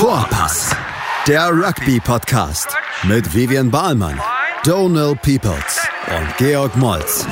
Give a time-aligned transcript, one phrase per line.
[0.00, 0.74] Vorpass,
[1.28, 4.18] der Rugby-Podcast mit Vivian Bahlmann,
[4.64, 7.26] Donal Peoples und Georg Moltz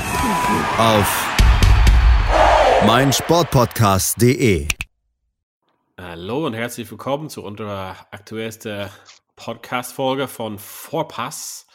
[0.77, 1.27] auf
[2.85, 4.67] meinsportpodcast.de.
[5.97, 8.91] Hallo und herzlich willkommen zu unserer aktuellsten
[9.35, 11.65] Podcast-Folge von Vorpass.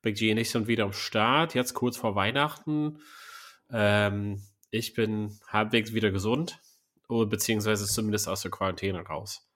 [0.00, 3.02] Big G und ich sind wieder am Start, jetzt kurz vor Weihnachten.
[3.70, 6.62] Ähm, ich bin halbwegs wieder gesund,
[7.08, 9.49] beziehungsweise zumindest aus der Quarantäne raus.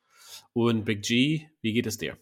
[0.55, 2.17] Und Big G, wie geht es dir?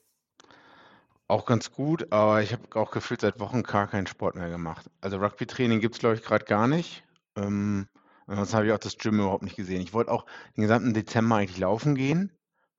[1.29, 4.91] Auch ganz gut, aber ich habe auch gefühlt seit Wochen gar keinen Sport mehr gemacht.
[5.03, 7.05] Also Rugby-Training gibt es, glaube ich, gerade gar nicht.
[7.37, 7.89] Ähm,
[8.27, 9.83] ansonsten habe ich auch das Gym überhaupt nicht gesehen.
[9.83, 10.25] Ich wollte auch
[10.57, 12.33] den gesamten Dezember eigentlich laufen gehen,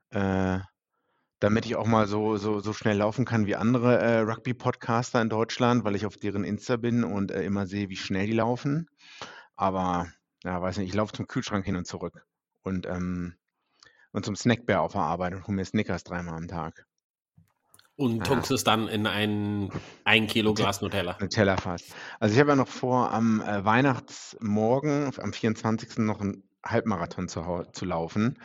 [0.09, 0.59] äh,
[1.39, 5.29] damit ich auch mal so, so, so schnell laufen kann wie andere äh, Rugby-Podcaster in
[5.29, 8.87] Deutschland, weil ich auf deren Insta bin und äh, immer sehe, wie schnell die laufen.
[9.55, 10.07] Aber
[10.43, 12.25] ja, weiß nicht, ich laufe zum Kühlschrank hin und zurück.
[12.63, 13.35] Und ähm,
[14.13, 16.85] und zum Snackbär auf der Arbeit und hole mir Snickers dreimal am Tag.
[17.95, 18.23] Und ja.
[18.23, 19.69] tunkst es dann in ein,
[20.03, 21.17] ein Kilo Glas Nutella.
[21.19, 21.93] Nutella fast.
[22.19, 25.99] Also ich habe ja noch vor, am äh, Weihnachtsmorgen, am 24.
[25.99, 28.39] noch einen Halbmarathon zu, zu laufen.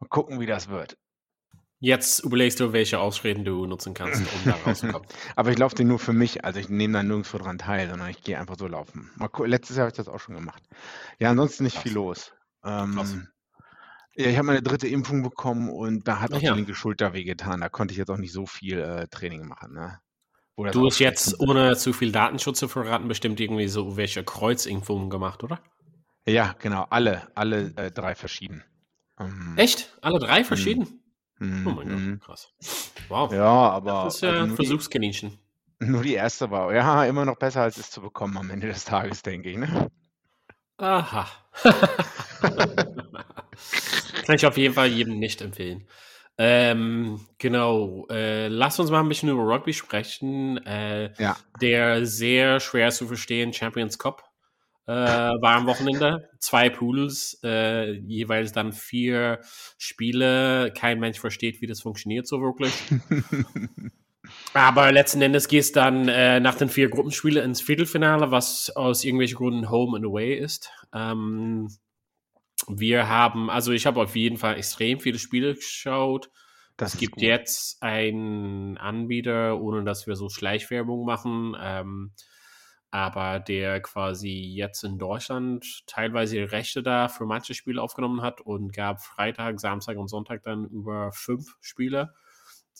[0.00, 0.96] Mal gucken, wie das wird.
[1.80, 5.06] Jetzt überlegst du, welche Ausreden du nutzen kannst, um da rauszukommen.
[5.36, 8.10] Aber ich laufe den nur für mich, also ich nehme da nirgendwo dran teil, sondern
[8.10, 9.10] ich gehe einfach so laufen.
[9.14, 10.62] Mal, letztes Jahr habe ich das auch schon gemacht.
[11.20, 11.82] Ja, ansonsten nicht Krass.
[11.84, 12.32] viel los.
[12.64, 13.28] Ähm,
[14.18, 17.60] ja, ich habe meine dritte Impfung bekommen und da hat auch die linke Schulter wehgetan.
[17.60, 19.74] Da konnte ich jetzt auch nicht so viel äh, Training machen.
[19.74, 20.00] Ne?
[20.72, 25.44] Du hast jetzt, ohne zu viel Datenschutz zu verraten, bestimmt irgendwie so welche Kreuzimpfungen gemacht,
[25.44, 25.60] oder?
[26.26, 26.84] Ja, genau.
[26.90, 28.64] Alle, alle äh, drei verschieden.
[29.20, 29.96] Ähm, Echt?
[30.02, 31.00] Alle drei verschieden?
[31.38, 32.18] Mm, oh mein Gott, mm.
[32.18, 32.48] krass.
[33.08, 33.32] Wow.
[33.32, 34.04] Ja, aber.
[34.04, 35.38] Das ist ja also Versuchskaninchen.
[35.78, 38.84] nur die erste war, ja, immer noch besser als es zu bekommen am Ende des
[38.84, 39.58] Tages, denke ich.
[39.58, 39.88] Ne?
[40.78, 41.28] Aha.
[44.26, 45.86] Kann ich auf jeden Fall jedem nicht empfehlen.
[46.40, 50.64] Ähm, genau, äh, lass uns mal ein bisschen über Rugby sprechen.
[50.64, 51.36] Äh, ja.
[51.60, 54.28] Der sehr schwer zu verstehen Champions Cup
[54.88, 56.30] äh, war am Wochenende.
[56.38, 59.40] Zwei Pools, äh, jeweils dann vier
[59.76, 60.72] Spiele.
[60.74, 62.72] Kein Mensch versteht, wie das funktioniert so wirklich.
[64.54, 69.36] Aber letzten Endes gehst dann äh, nach den vier Gruppenspielen ins Viertelfinale, was aus irgendwelchen
[69.36, 70.70] Gründen Home and Away ist.
[70.94, 71.68] Ähm,
[72.70, 76.30] wir haben, also ich habe auf jeden Fall extrem viele Spiele geschaut.
[76.76, 77.22] Das es gibt gut.
[77.22, 82.12] jetzt einen Anbieter, ohne dass wir so Schleichwerbung machen, ähm,
[82.90, 88.40] aber der quasi jetzt in Deutschland teilweise die Rechte da für manche Spiele aufgenommen hat
[88.40, 92.14] und gab Freitag, Samstag und Sonntag dann über fünf Spiele,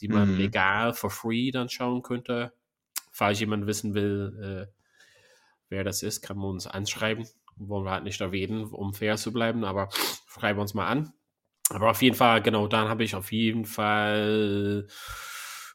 [0.01, 0.39] die man mhm.
[0.39, 2.53] legal for free dann schauen könnte.
[3.11, 4.73] Falls jemand wissen will, äh,
[5.69, 7.27] wer das ist, kann man uns anschreiben
[7.59, 9.89] wollen wir halt nicht erwähnen, um fair zu bleiben, aber
[10.29, 11.13] schreiben wir uns mal an.
[11.71, 14.87] Aber auf jeden Fall, genau, dann habe ich auf jeden Fall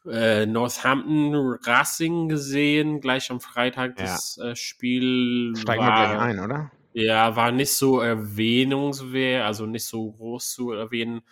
[0.06, 4.50] äh, Northampton Racing gesehen, gleich am Freitag das ja.
[4.50, 5.54] äh, Spiel.
[5.56, 6.70] Steigen war, wir gleich ein, oder?
[6.92, 11.22] Ja, war nicht so erwähnungswert, also nicht so groß zu erwähnen,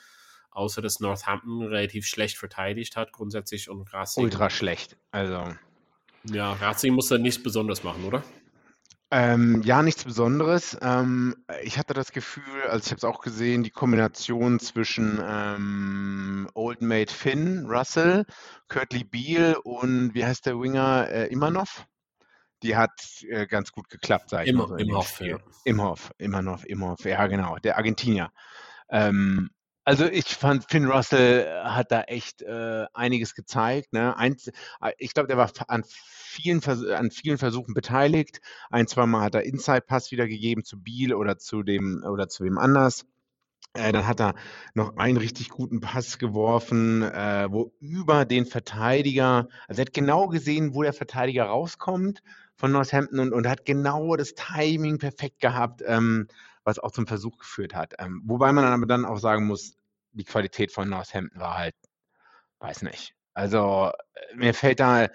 [0.50, 4.24] außer dass Northampton relativ schlecht verteidigt hat, grundsätzlich und Racing.
[4.24, 5.54] Ultra schlecht, also.
[6.24, 8.22] Ja, Racing muss da nichts besonders machen, oder?
[9.14, 10.74] Ähm, ja, nichts Besonderes.
[10.80, 16.48] Ähm, ich hatte das Gefühl, also ich habe es auch gesehen, die Kombination zwischen ähm,
[16.54, 18.24] Old Mate Finn, Russell,
[18.68, 21.86] Kurtley Beal und wie heißt der Winger äh, Imanov?
[22.62, 24.68] Die hat äh, ganz gut geklappt, sag ich Immer, mal.
[24.68, 25.36] So Imhoff, ja.
[25.64, 28.32] Imhoff, Imanov, Imhoff, ja genau, der Argentinier.
[28.88, 29.50] Ähm,
[29.84, 33.92] also ich fand, Finn Russell hat da echt äh, einiges gezeigt.
[33.92, 34.16] Ne?
[34.16, 34.48] Eins,
[34.80, 38.40] äh, ich glaube, der war an vielen, an vielen Versuchen beteiligt.
[38.70, 42.44] Ein, zwei Mal hat er Inside-Pass wieder gegeben zu Biel oder zu dem oder zu
[42.44, 43.06] wem anders.
[43.74, 44.34] Äh, dann hat er
[44.74, 50.28] noch einen richtig guten Pass geworfen, äh, wo über den Verteidiger, also er hat genau
[50.28, 52.22] gesehen, wo der Verteidiger rauskommt
[52.54, 55.82] von Northampton und, und hat genau das Timing perfekt gehabt.
[55.86, 56.28] Ähm,
[56.64, 57.94] was auch zum Versuch geführt hat.
[57.98, 59.76] Ähm, wobei man aber dann auch sagen muss,
[60.12, 61.74] die Qualität von Northampton war halt,
[62.60, 63.14] weiß nicht.
[63.34, 65.08] Also äh, mir fällt da,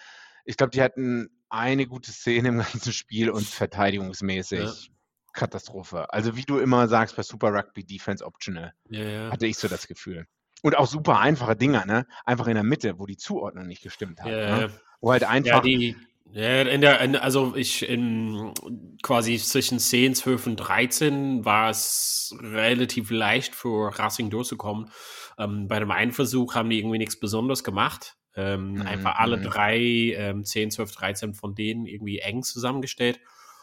[0.45, 4.93] ich glaube, die hatten eine gute Szene im ganzen Spiel und verteidigungsmäßig ja.
[5.33, 6.11] Katastrophe.
[6.11, 9.31] Also wie du immer sagst bei Super Rugby Defense Optional, ja, ja.
[9.31, 10.25] hatte ich so das Gefühl.
[10.63, 12.07] Und auch super einfache Dinger, ne?
[12.25, 14.31] Einfach in der Mitte, wo die Zuordnung nicht gestimmt hat.
[14.31, 14.71] Ne?
[14.99, 15.61] Wo halt einfach.
[15.61, 15.95] Die,
[16.33, 18.53] in der, in, also ich in
[19.01, 24.91] quasi zwischen 10, 12 und 13 war es relativ leicht für Racing durchzukommen.
[25.37, 28.17] Ähm, bei dem einen Versuch haben die irgendwie nichts Besonderes gemacht.
[28.35, 28.81] Ähm, mhm.
[28.83, 29.43] Einfach alle mhm.
[29.43, 29.79] drei,
[30.15, 33.19] ähm, 10, 12, 13 von denen irgendwie eng zusammengestellt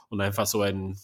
[0.08, 0.98] und einfach so ein,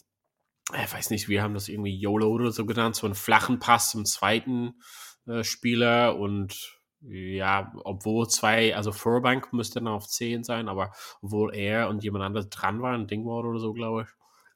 [0.75, 3.91] ich weiß nicht, wir haben das irgendwie YOLO oder so genannt, so einen flachen Pass
[3.91, 4.81] zum zweiten
[5.27, 10.93] äh, Spieler und ja, obwohl zwei, also Furbank müsste dann auf 10 sein, aber
[11.23, 14.09] obwohl er und jemand anderes dran waren, Dingwald oder so, glaube ich,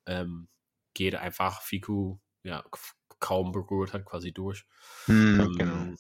[0.07, 0.49] ähm,
[0.93, 2.63] geht einfach Fiku ja
[3.19, 4.67] kaum berührt hat quasi durch.
[5.07, 5.95] Hm, ähm, genau.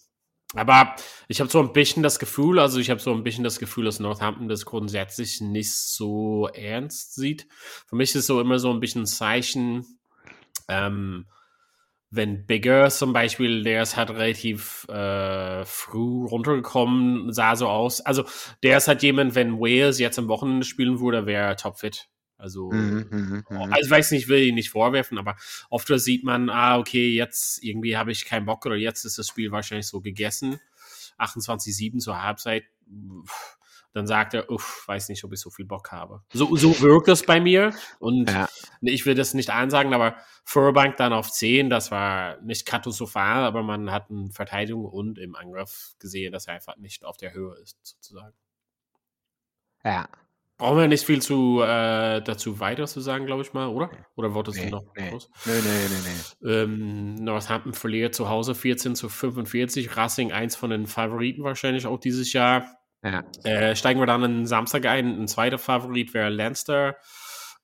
[0.56, 0.94] Aber
[1.26, 3.86] ich habe so ein bisschen das Gefühl, also ich habe so ein bisschen das Gefühl,
[3.86, 7.48] dass Northampton das grundsätzlich nicht so ernst sieht.
[7.86, 9.98] Für mich ist so immer so ein bisschen ein Zeichen,
[10.68, 11.26] ähm,
[12.16, 18.00] wenn Bigger zum Beispiel, der ist halt relativ äh, früh runtergekommen, sah so aus.
[18.00, 18.24] Also
[18.62, 22.08] der ist halt jemand, wenn Wales jetzt am Wochenende spielen würde, wäre topfit.
[22.36, 25.36] Also, mhm, mhm, mhm, also ich weiß nicht, will ihn nicht vorwerfen, aber
[25.70, 29.28] oft sieht man, ah, okay, jetzt irgendwie habe ich keinen Bock oder jetzt ist das
[29.28, 30.60] Spiel wahrscheinlich so gegessen.
[31.18, 32.64] 28-7 zur Halbzeit.
[33.92, 36.22] Dann sagt er, uff, weiß nicht, ob ich so viel Bock habe.
[36.32, 37.72] So, so wirkt es bei mir.
[38.00, 38.48] Und ja.
[38.80, 43.62] Ich will das nicht ansagen, aber Furbank dann auf 10, das war nicht katastrophal, aber
[43.62, 47.54] man hat in Verteidigung und im Angriff gesehen, dass er einfach nicht auf der Höhe
[47.56, 48.34] ist, sozusagen.
[49.84, 50.08] Ja,
[50.56, 53.90] Brauchen wir nicht viel zu, äh, dazu weiter zu sagen, glaube ich mal, oder?
[54.14, 55.10] Oder wolltest nee, du noch nee.
[55.10, 55.28] groß?
[55.46, 56.10] Nee, nee, nee,
[56.40, 56.52] nee.
[56.52, 59.96] Ähm, Northampton verliert zu Hause 14 zu 45.
[59.96, 62.78] Racing eins von den Favoriten wahrscheinlich auch dieses Jahr.
[63.02, 63.24] Ja.
[63.42, 65.22] Äh, steigen wir dann in Samstag ein.
[65.22, 66.96] Ein zweiter Favorit wäre Leinster.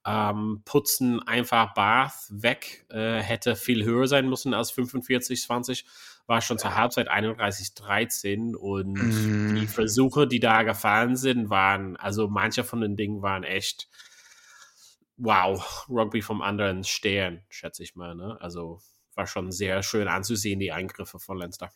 [0.06, 2.86] Ähm, putzen einfach Bath weg.
[2.88, 5.84] Äh, hätte viel höher sein müssen als 45, 20
[6.30, 9.56] war schon zur Halbzeit 31-13 und mm.
[9.56, 13.88] die Versuche, die da gefallen sind, waren, also manche von den Dingen waren echt,
[15.16, 18.14] wow, Rugby vom anderen Stern, schätze ich mal.
[18.14, 18.38] Ne?
[18.40, 18.80] Also
[19.16, 21.72] war schon sehr schön anzusehen, die Eingriffe von Leinster.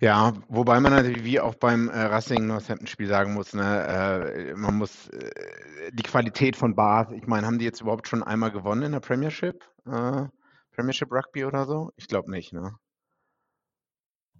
[0.00, 4.76] Ja, wobei man natürlich wie auch beim äh, Racing Northampton-Spiel sagen muss, ne, äh, man
[4.76, 5.30] muss äh,
[5.92, 9.00] die Qualität von Bath, ich meine, haben die jetzt überhaupt schon einmal gewonnen in der
[9.00, 9.64] Premiership?
[9.86, 10.26] Äh,
[10.74, 11.92] Premiership Rugby oder so?
[11.96, 12.74] Ich glaube nicht, ne?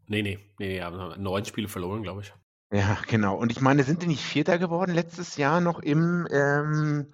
[0.08, 2.34] Nee, nee, nee, nee, aber neun Spiele verloren, glaube ich.
[2.72, 3.36] Ja, genau.
[3.36, 7.12] Und ich meine, sind die nicht Vierter geworden letztes Jahr noch im, ähm,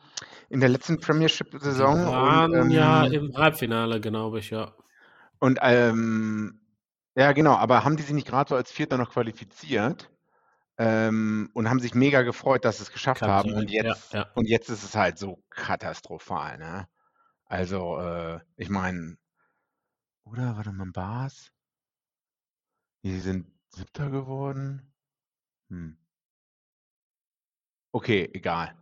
[0.48, 2.06] in der letzten Premiership-Saison?
[2.06, 4.72] waren ähm, ja im Halbfinale, glaube ich, ja.
[5.38, 6.61] Und ähm,
[7.16, 10.10] ja, genau, aber haben die sich nicht gerade so als Vierter noch qualifiziert?
[10.78, 13.50] Ähm, und haben sich mega gefreut, dass sie es geschafft Kann haben.
[13.50, 13.58] Sein.
[13.58, 14.30] Und jetzt, ja, ja.
[14.34, 16.88] und jetzt ist es halt so katastrophal, ne?
[17.44, 19.18] Also, äh, ich meine,
[20.24, 21.52] oder warte mal, Bars?
[23.02, 24.92] Die sind Siebter geworden?
[25.68, 25.98] Hm.
[27.92, 28.74] Okay, egal.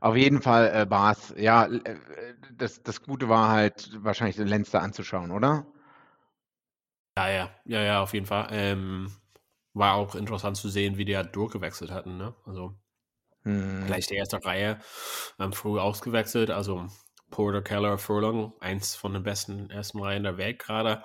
[0.00, 1.96] Auf jeden Fall, äh, Bars, ja, äh,
[2.52, 5.66] das, das Gute war halt wahrscheinlich den Lenster anzuschauen, oder?
[7.16, 8.48] Ja, ja, ja, ja, auf jeden Fall.
[8.50, 9.12] Ähm,
[9.72, 12.34] war auch interessant zu sehen, wie die halt durchgewechselt hatten, ne?
[12.44, 12.74] Also
[13.42, 13.86] hm.
[13.86, 14.80] gleich die erste Reihe
[15.38, 16.88] ähm, früh ausgewechselt, also
[17.30, 21.04] Porter, Keller, Furlong, eins von den besten ersten Reihen der Welt gerade.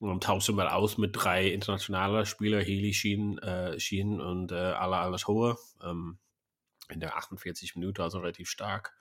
[0.00, 5.16] Und tauschte mal aus mit drei internationalen Spielern, Healy, Sheen, äh, Sheen und äh, Ala
[5.26, 5.56] Hohe.
[5.82, 6.18] Ähm,
[6.90, 8.94] in der 48 Minuten, also relativ stark.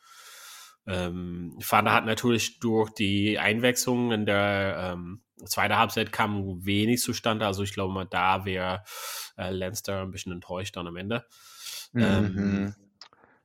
[0.86, 7.46] Ähm, Vater hat natürlich durch die Einwechslung in der ähm, zweiten Halbzeit kam wenig zustande.
[7.46, 8.84] Also ich glaube mal, da wäre
[9.38, 11.26] äh, Leinster ein bisschen enttäuscht dann am Ende.
[11.94, 12.04] Mhm.
[12.04, 12.76] Ähm,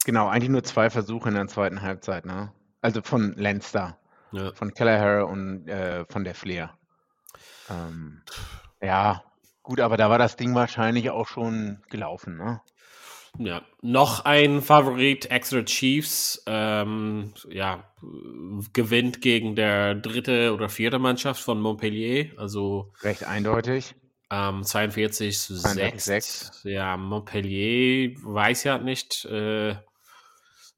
[0.05, 2.53] genau, eigentlich nur zwei Versuche in der zweiten Halbzeit, ne?
[2.81, 3.99] Also von Leinster,
[4.33, 4.53] ja.
[4.55, 6.77] von Kelleher und äh, von der Flair.
[7.69, 8.23] Ähm,
[8.81, 9.23] ja,
[9.63, 12.61] gut, aber da war das Ding wahrscheinlich auch schon gelaufen, ne?
[13.39, 17.85] Ja, noch ein Favorit, Exeter Chiefs, ähm, ja,
[18.73, 23.95] gewinnt gegen der dritte oder vierte Mannschaft von Montpellier, also recht eindeutig.
[24.31, 26.05] Ähm, 42 zu 6.
[26.05, 26.61] 6.
[26.65, 29.77] Ja, Montpellier weiß ja nicht, äh,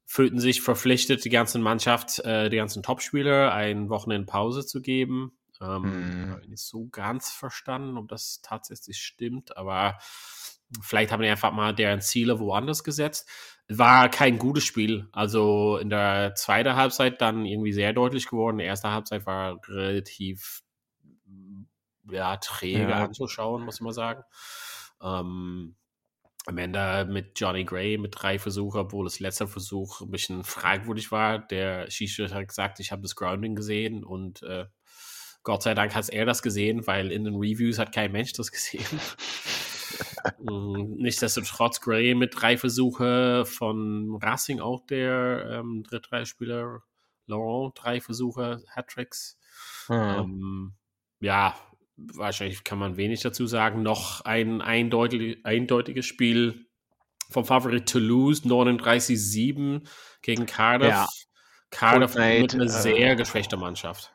[0.05, 5.31] fühlten sich verpflichtet, die ganze Mannschaft, äh, die ganzen Topspieler ein Wochenende Pause zu geben.
[5.61, 6.49] Ähm, hm.
[6.49, 9.97] Nicht so ganz verstanden, ob das tatsächlich stimmt, aber
[10.81, 13.29] vielleicht haben die einfach mal deren Ziele woanders gesetzt.
[13.67, 15.07] War kein gutes Spiel.
[15.11, 18.57] Also in der zweiten Halbzeit dann irgendwie sehr deutlich geworden.
[18.57, 20.63] Die erste Halbzeit war relativ
[22.09, 23.05] ja, träge ja.
[23.05, 24.23] anzuschauen, muss man sagen.
[25.01, 25.75] Ähm,
[26.47, 31.11] am Ende mit Johnny Gray mit drei Versuchen, obwohl das letzte Versuch ein bisschen fragwürdig
[31.11, 31.39] war.
[31.39, 34.65] Der Schiedsrichter hat gesagt, ich habe das Grounding gesehen und äh,
[35.43, 38.51] Gott sei Dank hat er das gesehen, weil in den Reviews hat kein Mensch das
[38.51, 38.85] gesehen.
[40.39, 46.81] Mm, nichtsdestotrotz Gray mit drei Versuche von Racing auch der ähm, Drittreispieler
[47.27, 49.37] Laurent, drei Versuche, Hattricks.
[49.87, 49.95] Mhm.
[49.95, 50.73] Ähm,
[51.19, 51.55] ja,
[51.95, 53.81] wahrscheinlich kann man wenig dazu sagen.
[53.83, 56.65] Noch ein eindeutig, eindeutiges Spiel
[57.29, 59.87] vom Favorit Toulouse, 39-7
[60.21, 60.89] gegen Cardiff.
[60.89, 61.07] Ja.
[61.69, 64.13] Cardiff mit einer äh, sehr geschwächter Mannschaft.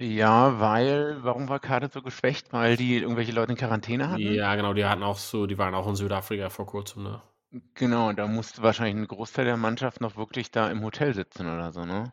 [0.00, 2.52] Ja, weil, warum war Kader so geschwächt?
[2.52, 4.34] Weil die irgendwelche Leute in Quarantäne hatten?
[4.34, 7.22] Ja, genau, die hatten auch so, die waren auch in Südafrika vor kurzem, ne?
[7.74, 11.72] Genau, da musste wahrscheinlich ein Großteil der Mannschaft noch wirklich da im Hotel sitzen oder
[11.72, 12.12] so, ne?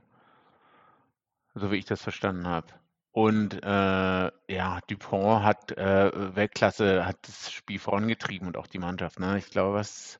[1.55, 2.67] So wie ich das verstanden habe.
[3.11, 9.19] Und äh, ja, Dupont hat äh, Weltklasse, hat das Spiel vorangetrieben und auch die Mannschaft,
[9.19, 9.37] ne?
[9.37, 10.19] Ich glaube, was,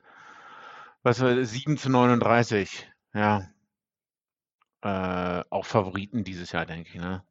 [1.03, 3.48] was war 7 zu 39, ja.
[4.81, 7.24] Äh, auch Favoriten dieses Jahr, denke ich, ne?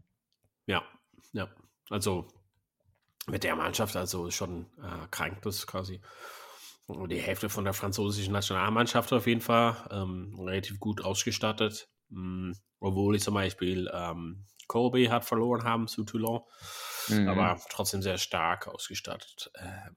[0.66, 0.82] Ja,
[1.32, 1.48] ja.
[1.90, 2.28] Also
[3.26, 6.00] mit der Mannschaft, also schon äh, krank bis quasi.
[6.88, 11.88] Die Hälfte von der französischen Nationalmannschaft auf jeden Fall ähm, relativ gut ausgestattet.
[12.10, 12.54] Mhm.
[12.80, 16.42] Obwohl ich zum Beispiel ähm, Colby hat verloren haben zu Toulon,
[17.08, 17.28] mhm.
[17.28, 19.50] aber trotzdem sehr stark ausgestattet.
[19.54, 19.90] Äh,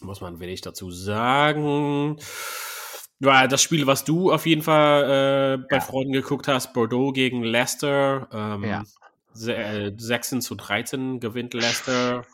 [0.00, 2.18] muss man wenig dazu sagen.
[3.20, 5.80] Ja, das Spiel, was du auf jeden Fall äh, bei ja.
[5.80, 8.28] Freunden geguckt hast, Bordeaux gegen Leicester.
[8.32, 8.84] Ähm, ja.
[9.34, 12.24] 16 äh, zu 13 gewinnt Leicester.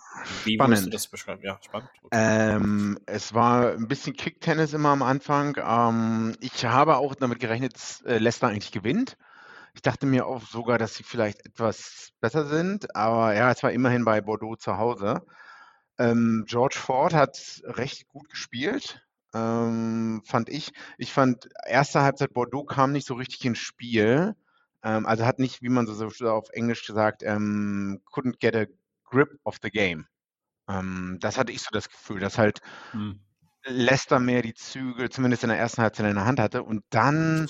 [0.44, 0.70] Wie spannend.
[0.70, 1.42] würdest du das beschreiben?
[1.42, 1.90] Ja, spannend.
[2.12, 5.56] Ähm, es war ein bisschen Kick-Tennis immer am Anfang.
[5.58, 9.16] Ähm, ich habe auch damit gerechnet, dass äh, Leicester eigentlich gewinnt.
[9.74, 13.70] Ich dachte mir auch sogar, dass sie vielleicht etwas besser sind, aber ja, es war
[13.72, 15.22] immerhin bei Bordeaux zu Hause.
[15.98, 19.02] Ähm, George Ford hat recht gut gespielt,
[19.32, 20.72] ähm, fand ich.
[20.98, 24.34] Ich fand, erste Halbzeit Bordeaux kam nicht so richtig ins Spiel.
[24.82, 28.66] Ähm, also hat nicht, wie man so, so auf Englisch gesagt, ähm, couldn't get a
[29.04, 30.06] grip of the game.
[30.68, 32.60] Ähm, das hatte ich so das Gefühl, dass halt
[32.92, 33.20] hm.
[33.64, 36.62] Leicester mehr die Zügel, zumindest in der ersten Halbzeit in der Hand hatte.
[36.62, 37.48] Und dann,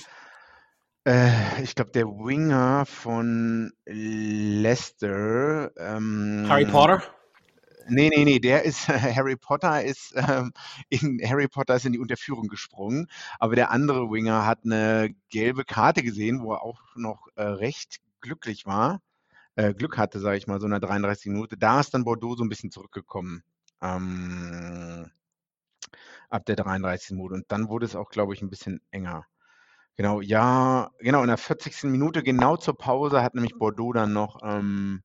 [1.05, 5.71] äh, ich glaube, der Winger von Leicester.
[5.77, 7.01] Ähm, Harry Potter?
[7.87, 10.53] Nee, nee, nee, der ist, Harry Potter ist, ähm,
[10.89, 13.07] in, Harry Potter ist in die Unterführung gesprungen,
[13.39, 17.99] aber der andere Winger hat eine gelbe Karte gesehen, wo er auch noch äh, recht
[18.21, 19.01] glücklich war,
[19.55, 21.57] äh, Glück hatte, sage ich mal, so in der 33 Minute.
[21.57, 23.43] Da ist dann Bordeaux so ein bisschen zurückgekommen.
[23.81, 25.11] Ähm,
[26.29, 27.11] ab der 33.
[27.15, 27.35] Minute.
[27.35, 29.25] Und dann wurde es auch, glaube ich, ein bisschen enger.
[29.97, 31.89] Genau, ja, genau, in der 40.
[31.91, 35.03] Minute, genau zur Pause, hat nämlich Bordeaux dann noch ähm,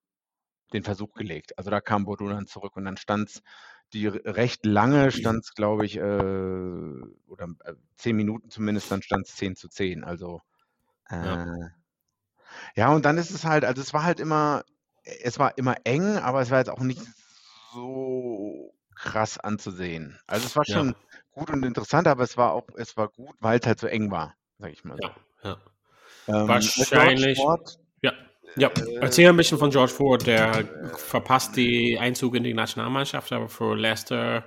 [0.73, 1.59] den Versuch gelegt.
[1.59, 3.43] Also da kam Bordeaux dann zurück und dann stand es
[3.93, 9.27] die recht lange stand es, glaube ich, äh, oder äh, zehn Minuten zumindest, dann stand
[9.29, 10.05] es 10 zu 10.
[10.05, 10.43] Also
[11.09, 11.71] äh, ja.
[12.75, 14.65] ja, und dann ist es halt, also es war halt immer,
[15.05, 17.03] es war immer eng, aber es war jetzt auch nicht
[17.73, 20.19] so krass anzusehen.
[20.27, 20.95] Also es war schon ja.
[21.33, 24.11] gut und interessant, aber es war auch, es war gut, weil es halt so eng
[24.11, 24.99] war, sag ich mal.
[25.01, 25.59] Ja, ja.
[26.29, 27.39] Ähm, Wahrscheinlich.
[27.39, 28.13] Sport, ja.
[28.57, 28.71] Ja,
[29.01, 30.27] erzähl ein bisschen von George Ford.
[30.27, 30.65] Der
[30.97, 34.45] verpasst die Einzug in die Nationalmannschaft, aber für Leicester.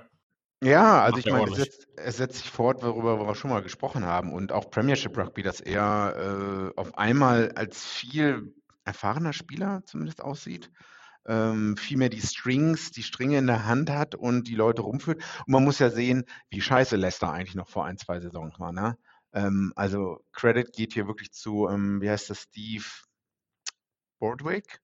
[0.62, 4.04] Ja, also ich meine, es setzt, es setzt, sich fort, worüber wir schon mal gesprochen
[4.04, 4.32] haben.
[4.32, 10.70] Und auch Premiership Rugby, dass er äh, auf einmal als viel erfahrener Spieler zumindest aussieht.
[11.26, 15.22] Ähm, viel mehr die Strings, die Stringe in der Hand hat und die Leute rumführt.
[15.46, 18.72] Und man muss ja sehen, wie scheiße Leicester eigentlich noch vor ein, zwei Saisons war.
[18.72, 18.96] Ne?
[19.32, 22.84] Ähm, also Credit geht hier wirklich zu, ähm, wie heißt das, Steve
[24.20, 24.80] Bordwick,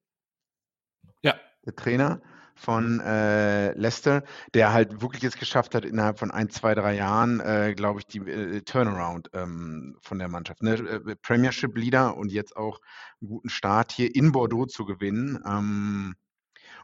[1.21, 1.35] ja.
[1.65, 2.21] der Trainer
[2.57, 7.39] von äh, Leicester, der halt wirklich es geschafft hat, innerhalb von ein, zwei, drei Jahren,
[7.39, 10.63] äh, glaube ich, die äh, Turnaround ähm, von der Mannschaft.
[10.63, 10.73] Ne?
[10.73, 12.79] Äh, Premiership Leader und jetzt auch
[13.21, 15.39] einen guten Start hier in Bordeaux zu gewinnen.
[15.45, 16.15] Ähm,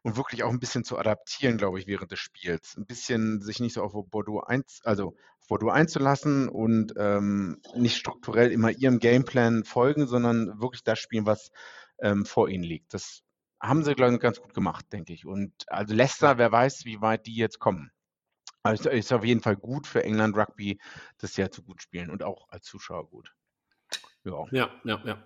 [0.04, 2.76] und wirklich auch ein bisschen zu adaptieren, glaube ich, während des Spiels.
[2.78, 7.98] Ein bisschen sich nicht so auf Bordeaux, ein, also auf Bordeaux einzulassen und ähm, nicht
[7.98, 11.52] strukturell immer ihrem Gameplan folgen, sondern wirklich das spielen, was
[12.02, 12.94] ähm, vor ihnen liegt.
[12.94, 13.24] Das
[13.62, 15.26] haben sie, glaube ich, ganz gut gemacht, denke ich.
[15.26, 17.92] Und also Leicester, wer weiß, wie weit die jetzt kommen.
[18.62, 20.80] Also ist auf jeden Fall gut für England Rugby,
[21.18, 23.34] das Jahr zu gut spielen und auch als Zuschauer gut.
[24.24, 25.02] Ja, ja, ja.
[25.06, 25.24] ja.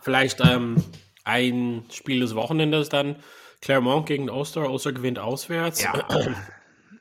[0.00, 0.76] Vielleicht ähm,
[1.24, 3.16] ein Spiel des Wochenendes dann.
[3.60, 4.70] Clermont gegen Oster.
[4.70, 5.82] Oster gewinnt auswärts.
[5.82, 5.92] Ja.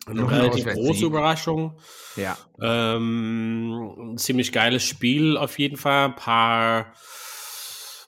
[0.08, 1.78] Eine relativ große Überraschung.
[2.16, 2.38] Ja.
[2.62, 6.06] Ähm, ein ziemlich geiles Spiel auf jeden Fall.
[6.06, 6.94] Ein paar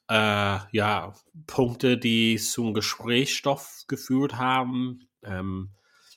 [0.10, 1.14] äh, ja,
[1.46, 5.08] Punkte, die zum Gesprächsstoff geführt haben.
[5.24, 5.70] Ähm,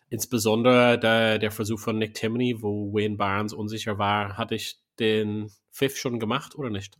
[0.08, 5.50] insbesondere der, der Versuch von Nick Timoney, wo Wayne Barnes unsicher war, hatte ich den
[5.72, 6.96] Pfiff schon gemacht oder nicht?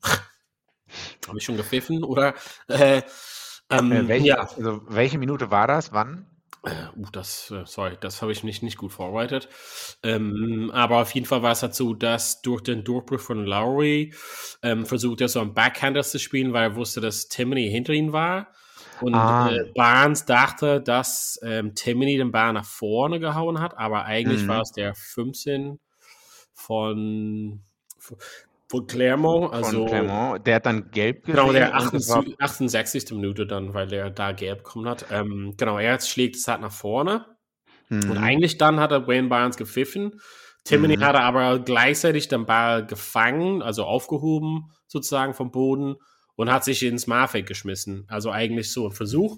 [1.26, 2.34] Habe ich schon gepfiffen oder?
[2.68, 3.02] Äh,
[3.70, 4.40] ähm, äh, welche, ja.
[4.40, 5.92] also welche Minute war das?
[5.92, 6.26] Wann?
[6.64, 9.48] Äh, uh, das, äh, sorry, das habe ich nicht, nicht gut vorbereitet.
[10.02, 14.14] Ähm, aber auf jeden Fall war es dazu, dass durch den Durchbruch von Lowry
[14.62, 18.12] ähm, versucht er so ein Backhander zu spielen, weil er wusste, dass Timony hinter ihm
[18.12, 18.48] war.
[19.00, 19.50] Und ah.
[19.50, 24.48] äh, Barnes dachte, dass ähm, Timony den Ball nach vorne gehauen hat, aber eigentlich mhm.
[24.48, 25.80] war es der 15
[26.54, 27.60] von
[28.72, 29.80] Von Clermont, also.
[29.80, 30.46] Von Clermont.
[30.46, 31.36] Der hat dann gelb gesehen.
[31.36, 33.12] Genau, der 68, 68.
[33.12, 35.04] Minute dann, weil der da gelb bekommen hat.
[35.10, 37.26] Ähm, genau, er schlägt es halt nach vorne.
[37.90, 38.10] Mhm.
[38.10, 40.18] Und eigentlich dann hat er Wayne Barnes gepfiffen.
[40.64, 41.04] Timoney mhm.
[41.04, 45.96] hat er aber gleichzeitig den Ball gefangen, also aufgehoben sozusagen vom Boden
[46.36, 48.06] und hat sich ins Marfeld geschmissen.
[48.08, 49.36] Also eigentlich so ein Versuch.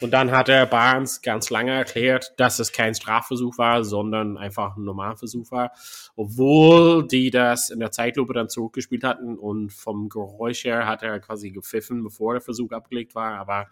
[0.00, 4.76] Und dann hat der Barnes ganz lange erklärt, dass es kein Strafversuch war, sondern einfach
[4.76, 5.72] ein Normalversuch war.
[6.16, 11.20] Obwohl die das in der Zeitlupe dann zurückgespielt hatten und vom Geräusch her hat er
[11.20, 13.68] quasi gepfiffen, bevor der Versuch abgelegt war, aber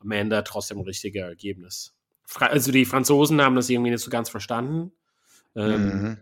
[0.00, 1.94] am Ende trotzdem ein richtiger Ergebnis.
[2.38, 4.92] Also die Franzosen haben das irgendwie nicht so ganz verstanden.
[5.56, 6.18] Ähm, mhm.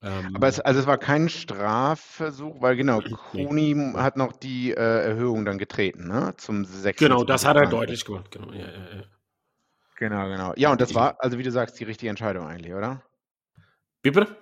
[0.00, 3.94] Ähm, Aber es, also es war kein Strafversuch, weil genau, Kuni nee.
[3.94, 6.34] hat noch die äh, Erhöhung dann getreten, ne?
[6.36, 7.00] Zum 6.
[7.00, 8.52] Genau, das hat er deutlich gemacht, genau.
[8.52, 9.04] Ja, ja, ja.
[9.96, 10.52] Genau, genau.
[10.56, 13.02] Ja, und das war, also wie du sagst, die richtige Entscheidung eigentlich, oder?
[14.02, 14.36] Wie bitte?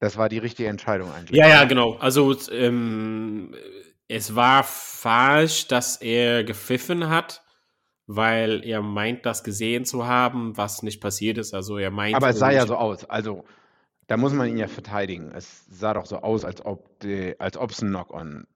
[0.00, 1.36] Das war die richtige Entscheidung eigentlich.
[1.38, 1.96] Ja, ja, genau.
[1.96, 3.54] Also ähm,
[4.06, 7.42] es war falsch, dass er gepfiffen hat,
[8.06, 11.54] weil er meint, das gesehen zu haben, was nicht passiert ist.
[11.54, 12.14] Also er meint.
[12.14, 13.06] Aber es sah ja so aus.
[13.06, 13.44] Also
[14.08, 15.30] da muss man ihn ja verteidigen.
[15.32, 18.46] Es sah doch so aus, als ob die, als ob es ein Knock-on.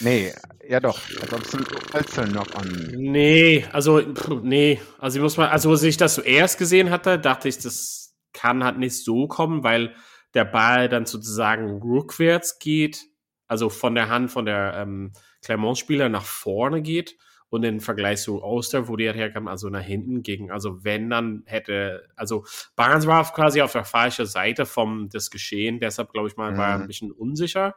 [0.00, 0.32] Nee,
[0.68, 2.88] ja doch, als ob es ein, ein Knock-on.
[2.96, 7.48] Nee, also nee, also ich muss mal, also als ich das zuerst gesehen hatte, dachte
[7.48, 9.94] ich, das kann halt nicht so kommen, weil
[10.32, 13.04] der Ball dann sozusagen rückwärts geht,
[13.46, 15.12] also von der Hand von der ähm,
[15.44, 17.16] Clermont-Spieler nach vorne geht
[17.54, 20.50] und im Vergleich zu Oster, wo die halt herkam, also nach hinten ging.
[20.50, 22.44] Also wenn dann hätte, also
[22.74, 26.56] Barnes war quasi auf der falschen Seite vom des Geschehen, deshalb glaube ich mal, mhm.
[26.56, 26.86] war er ein mhm.
[26.88, 27.76] bisschen unsicher.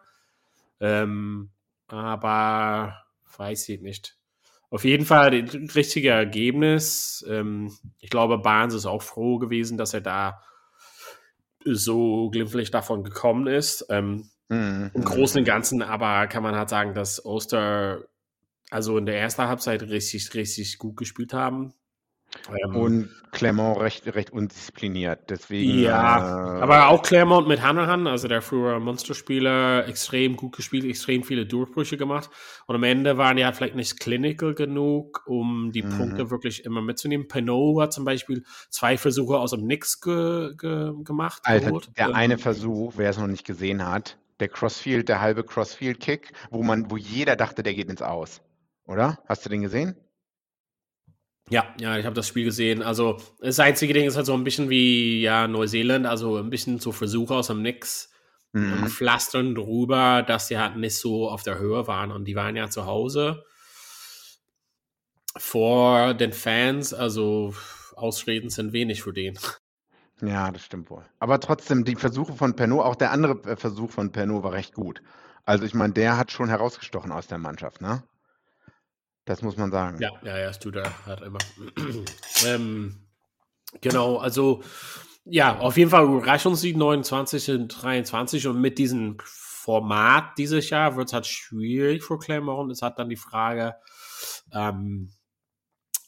[0.80, 1.52] Ähm,
[1.88, 3.04] aber
[3.38, 4.18] weiß ich nicht.
[4.72, 7.24] Auf jeden Fall das richtige Ergebnis.
[7.30, 10.42] Ähm, ich glaube, Barnes ist auch froh gewesen, dass er da
[11.64, 13.86] so glimpflich davon gekommen ist.
[13.90, 14.90] Ähm, mhm.
[14.94, 18.06] Im Großen und Ganzen aber kann man halt sagen, dass Oster
[18.70, 21.74] also in der ersten Halbzeit richtig, richtig gut gespielt haben.
[22.50, 25.30] Ähm, und Clermont recht, recht undiszipliniert.
[25.30, 30.86] Deswegen, ja, äh, aber auch Clermont mit Hanahan, also der frühere Monsterspieler, extrem gut gespielt,
[30.86, 32.30] extrem viele Durchbrüche gemacht.
[32.66, 35.98] Und am Ende waren die halt vielleicht nicht clinical genug, um die mhm.
[35.98, 37.28] Punkte wirklich immer mitzunehmen.
[37.28, 41.42] Pinot hat zum Beispiel zwei Versuche aus dem Nix ge, ge, gemacht.
[41.46, 45.44] Alter, der ähm, eine Versuch, wer es noch nicht gesehen hat, der Crossfield, der halbe
[45.44, 48.42] Crossfield-Kick, wo man, wo jeder dachte, der geht ins Aus.
[48.88, 49.20] Oder?
[49.28, 49.96] Hast du den gesehen?
[51.50, 52.82] Ja, ja, ich habe das Spiel gesehen.
[52.82, 56.80] Also das einzige Ding ist halt so ein bisschen wie ja Neuseeland, also ein bisschen
[56.80, 58.12] so Versuche aus dem Nix
[58.52, 58.88] mhm.
[58.88, 62.70] pflastern drüber, dass die halt nicht so auf der Höhe waren und die waren ja
[62.70, 63.44] zu Hause
[65.38, 67.54] vor den Fans, also
[67.96, 69.38] Ausreden sind wenig für den.
[70.22, 71.06] Ja, das stimmt wohl.
[71.20, 75.02] Aber trotzdem, die Versuche von Pernod, auch der andere Versuch von Pernod war recht gut.
[75.46, 78.04] Also ich meine, der hat schon herausgestochen aus der Mannschaft, ne?
[79.28, 80.02] Das muss man sagen.
[80.02, 81.40] Ja, ja, ja, das tut er halt immer.
[82.46, 82.96] ähm,
[83.82, 84.64] genau, also
[85.26, 91.10] ja, auf jeden Fall Überraschungssieg 29 und 23 und mit diesem Format dieses Jahr wird
[91.10, 92.72] es halt schwierig für Clermont.
[92.72, 93.76] Es hat dann die Frage,
[94.54, 95.12] ähm,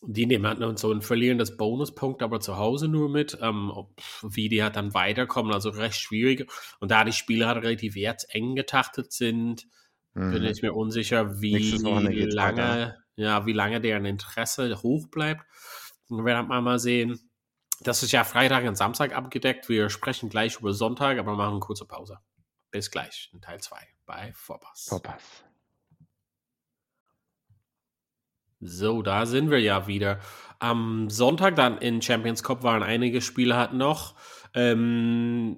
[0.02, 4.48] die nehmen halt so ein verlierendes Bonuspunkt, aber zu Hause nur mit, ähm, ob, wie
[4.48, 6.50] die halt dann weiterkommen, also recht schwierig.
[6.80, 9.68] Und da die Spiele halt relativ jetzt eng getachtet sind,
[10.14, 10.32] mhm.
[10.32, 11.82] bin ich mir unsicher, wie
[12.32, 15.46] lange ja, wie lange deren Interesse hoch bleibt.
[16.08, 17.20] Wir werden mal sehen.
[17.82, 19.70] Das ist ja Freitag und Samstag abgedeckt.
[19.70, 22.20] Wir sprechen gleich über Sonntag, aber machen eine kurze Pause.
[22.72, 24.86] Bis gleich in Teil 2 bei Vorpass.
[24.88, 25.44] Vorpass.
[28.62, 30.20] So, da sind wir ja wieder.
[30.60, 34.16] Am Sonntag dann in Champions Cup waren einige Spiele halt noch.
[34.54, 35.58] Ähm,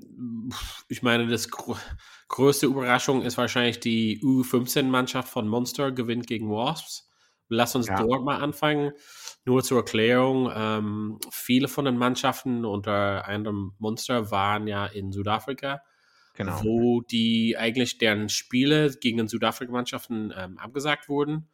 [0.87, 1.77] ich meine, das gr
[2.27, 7.10] größte Überraschung ist wahrscheinlich die U15-Mannschaft von Monster gewinnt gegen Wasps.
[7.51, 8.01] Lass uns ja.
[8.01, 8.93] dort mal anfangen.
[9.43, 15.81] Nur zur Erklärung, ähm, viele von den Mannschaften unter einem Monster waren ja in Südafrika,
[16.35, 16.63] genau.
[16.63, 21.49] wo die eigentlich deren Spiele gegen den Südafrika-Mannschaften ähm, abgesagt wurden.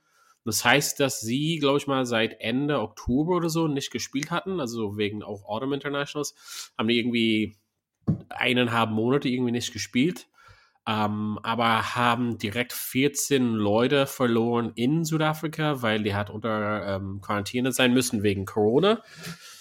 [0.45, 4.59] Das heißt, dass sie, glaube ich mal, seit Ende Oktober oder so nicht gespielt hatten,
[4.59, 7.57] also wegen auch Autumn Internationals, haben die irgendwie
[8.29, 10.27] eineinhalb Monate irgendwie nicht gespielt
[10.87, 17.73] ähm, aber haben direkt 14 Leute verloren in Südafrika, weil die hat unter ähm, Quarantäne
[17.73, 19.03] sein müssen wegen Corona.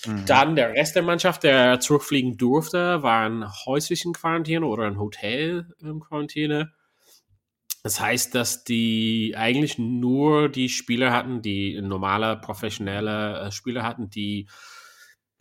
[0.07, 0.25] Mhm.
[0.27, 5.75] Dann der Rest der Mannschaft, der zurückfliegen durfte, war in häuslichen Quarantäne oder in Hotel
[5.81, 6.73] in Quarantäne.
[7.83, 14.11] Das heißt, dass die eigentlich nur die Spieler hatten, die normale, professionelle äh, Spieler hatten,
[14.11, 14.49] die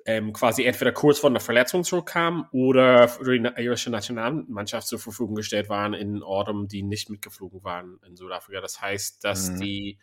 [0.06, 5.36] ähm, quasi entweder kurz vor der Verletzung zurückkam oder für die irische Nationalmannschaft zur Verfügung
[5.36, 8.62] gestellt waren in Orten, die nicht mitgeflogen waren in Südafrika.
[8.62, 9.60] Das heißt, dass mhm.
[9.60, 9.98] die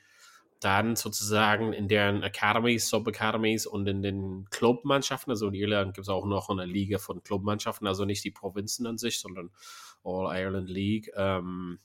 [0.59, 6.09] dann sozusagen in deren Academies, Sub-Academies und in den Clubmannschaften, also in Irland gibt es
[6.09, 9.51] auch noch eine Liga von Clubmannschaften, also nicht die Provinzen an sich, sondern
[10.05, 11.11] All Ireland League.
[11.17, 11.79] Ähm,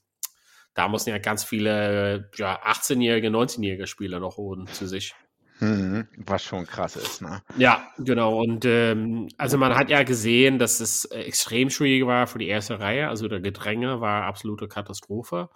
[0.74, 5.16] da mussten ja ganz viele ja, 18-jährige, 19-jährige Spieler noch holen zu sich.
[5.60, 7.42] Mhm, was schon krass ist, ne?
[7.58, 8.40] Ja, genau.
[8.40, 12.80] Und ähm, also man hat ja gesehen, dass es extrem schwierig war für die erste
[12.80, 13.08] Reihe.
[13.10, 15.50] Also der Gedränge war absolute Katastrophe.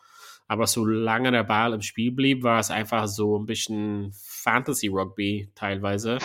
[0.47, 6.17] Aber solange der Ball im Spiel blieb, war es einfach so ein bisschen Fantasy-Rugby teilweise.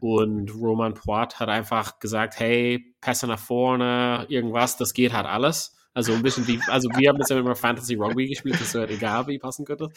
[0.00, 5.77] Und Roman Poit hat einfach gesagt, hey, Pässe nach vorne, irgendwas, das geht halt alles.
[5.94, 8.90] Also ein bisschen wie, also wir haben jetzt immer Fantasy Rugby gespielt, das ist halt
[8.90, 9.88] egal, wie passen könnte.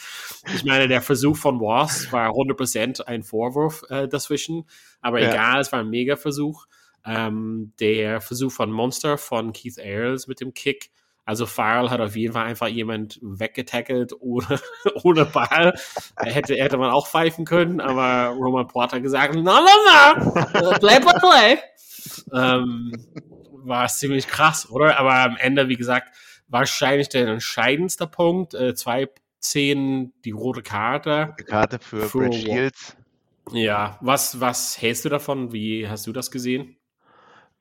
[0.56, 4.68] Ich meine, der Versuch von Wars war 100% ein Vorwurf äh, dazwischen,
[5.02, 5.32] aber ja.
[5.32, 6.66] egal, es war ein Mega-Versuch.
[7.06, 10.92] Ähm, der Versuch von Monster von Keith Ayers mit dem Kick
[11.32, 14.60] also Farrell hat auf jeden Fall einfach jemand weggetackelt ohne,
[15.04, 15.74] ohne Ball.
[16.18, 20.14] Hätte, hätte man auch pfeifen können, aber Roman Porter gesagt, na, na,
[20.54, 21.58] na, play by play.
[22.34, 22.92] ähm,
[23.64, 24.98] war ziemlich krass, oder?
[24.98, 26.16] Aber am Ende, wie gesagt,
[26.48, 28.54] wahrscheinlich der entscheidendste Punkt.
[28.54, 29.10] Äh, zwei
[29.42, 31.30] Szenen, die rote Karte.
[31.30, 32.96] Rote Karte für, für Brad Shields.
[33.52, 35.52] Ja, was, was hältst du davon?
[35.52, 36.78] Wie hast du das gesehen?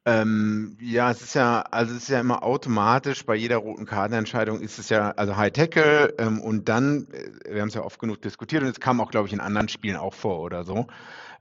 [0.07, 4.61] Ähm, ja, es ist ja, also es ist ja immer automatisch bei jeder roten Kartenentscheidung
[4.61, 7.99] ist es ja, also High Tackle ähm, und dann, äh, wir haben es ja oft
[8.01, 10.87] genug diskutiert und es kam auch, glaube ich, in anderen Spielen auch vor oder so.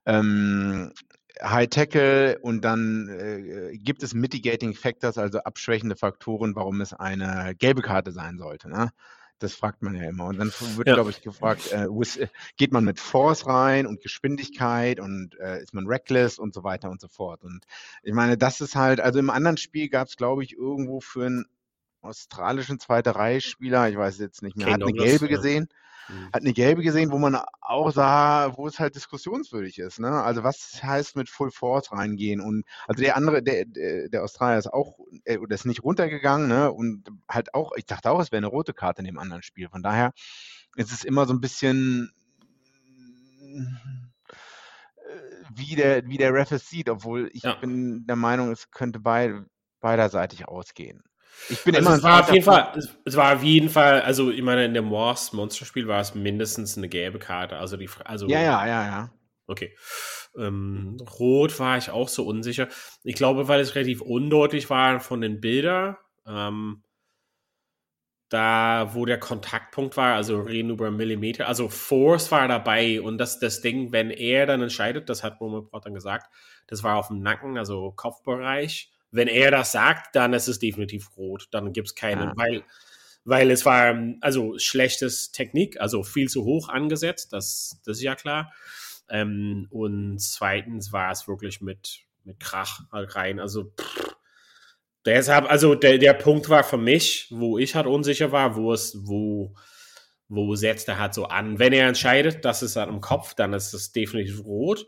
[0.06, 0.92] Ähm,
[1.42, 7.56] High Tackle und dann äh, gibt es Mitigating Factors, also abschwächende Faktoren, warum es eine
[7.56, 8.70] gelbe Karte sein sollte.
[8.70, 8.92] Ne?
[9.40, 10.26] Das fragt man ja immer.
[10.26, 10.96] Und dann wird, ja.
[10.96, 15.74] glaube ich, gefragt, äh, äh, geht man mit Force rein und Geschwindigkeit und äh, ist
[15.74, 17.44] man reckless und so weiter und so fort.
[17.44, 17.64] Und
[18.04, 21.26] ich meine, das ist halt, also im anderen Spiel gab es, glaube ich, irgendwo für
[21.26, 21.46] einen
[22.10, 25.68] australischen zweite Reihe-Spieler, ich weiß jetzt nicht mehr, Kane hat eine gelbe gesehen.
[25.70, 25.76] Ja
[26.10, 26.30] Mhm.
[26.34, 30.00] Hat eine gelbe gesehen, wo man auch sah, wo es halt diskussionswürdig ist.
[30.00, 30.10] Ne?
[30.10, 32.42] Also was heißt mit Full Force reingehen?
[32.42, 36.72] Und also der andere, der, der Australier ist auch, äh, oder ist nicht runtergegangen, ne?
[36.72, 39.70] Und halt auch, ich dachte auch, es wäre eine rote Karte in dem anderen Spiel.
[39.70, 40.12] Von daher
[40.76, 42.12] ist es immer so ein bisschen
[43.52, 43.66] äh,
[45.54, 47.56] wie der, wie der Ref es sieht, obwohl ich ja.
[47.56, 49.34] bin der Meinung, es könnte beid,
[49.80, 51.04] beiderseitig ausgehen.
[51.50, 54.30] Ich bin also immer es war auf jeden Fall, es war auf jeden Fall, also
[54.32, 57.58] ich meine, in dem Wars Monsterspiel war es mindestens eine gelbe Karte.
[57.58, 59.12] Also die, also ja, ja, ja, ja.
[59.48, 59.76] Okay.
[60.38, 62.68] Ähm, Rot war ich auch so unsicher.
[63.04, 65.98] Ich glaube, weil es relativ undeutlich war von den Bildern.
[66.28, 66.84] Ähm,
[68.30, 73.40] da, wo der Kontaktpunkt war, also reden über Millimeter, also Force war dabei und das,
[73.40, 76.28] das Ding, wenn er dann entscheidet, das hat Roman Port dann gesagt,
[76.68, 81.16] das war auf dem Nacken, also Kopfbereich wenn er das sagt, dann ist es definitiv
[81.18, 81.48] rot.
[81.52, 82.34] Dann gibt es keinen, ja.
[82.36, 82.64] weil,
[83.24, 88.16] weil es war also schlechtes Technik, also viel zu hoch angesetzt, das, das ist ja
[88.16, 88.54] klar.
[89.10, 93.40] Ähm, und zweitens war es wirklich mit, mit Krach halt rein.
[93.40, 94.16] Also pff,
[95.06, 98.96] deshalb, also der, der Punkt war für mich, wo ich halt unsicher war, wo es,
[99.02, 99.56] wo,
[100.28, 101.58] wo setzt er halt so an.
[101.58, 104.86] Wenn er entscheidet, das ist halt im Kopf, dann ist es definitiv rot.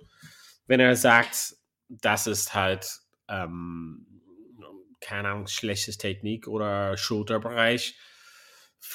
[0.68, 1.56] Wenn er sagt,
[1.90, 2.88] das ist halt
[3.28, 4.06] ähm,
[5.02, 7.98] keine Ahnung, schlechtes Technik oder Schulterbereich.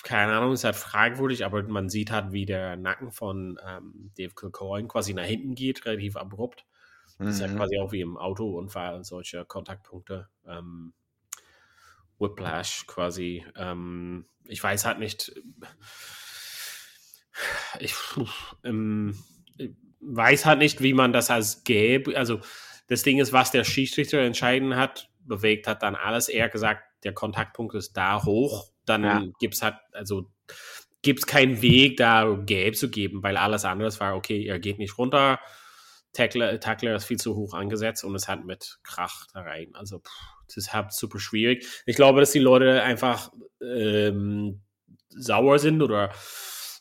[0.03, 4.35] Keine Ahnung, ist halt fragwürdig, aber man sieht halt, wie der Nacken von ähm, Dave
[4.35, 6.65] Kilcoyne quasi nach hinten geht, relativ abrupt.
[7.19, 7.29] Das mhm.
[7.29, 7.57] ist ja mhm.
[7.57, 10.29] quasi auch wie im Autounfall, solche Kontaktpunkte.
[10.47, 10.93] Ähm,
[12.19, 13.45] Whiplash quasi.
[13.57, 15.33] Ähm, ich weiß halt nicht.
[17.79, 17.95] Ich,
[18.65, 19.15] ähm,
[20.01, 22.41] weiß halt nicht, wie man das als gelb, also
[22.89, 27.13] das Ding ist, was der Schiedsrichter entscheiden hat, bewegt hat, dann alles eher gesagt, der
[27.13, 29.25] Kontaktpunkt ist da hoch, dann ja.
[29.39, 30.31] gibt es halt, also
[31.03, 34.79] gibt es keinen Weg, da gelb zu geben, weil alles andere war, okay, er geht
[34.79, 35.39] nicht runter,
[36.13, 39.75] Tackler, Tackler ist viel zu hoch angesetzt und es hat mit Krach da rein.
[39.75, 40.11] Also pff,
[40.47, 41.67] das ist halt super schwierig.
[41.85, 44.63] Ich glaube, dass die Leute einfach ähm,
[45.11, 46.09] sauer sind oder